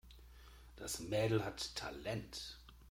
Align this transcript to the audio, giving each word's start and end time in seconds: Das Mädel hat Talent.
Das 0.77 0.99
Mädel 0.99 1.45
hat 1.45 1.75
Talent. 1.75 2.57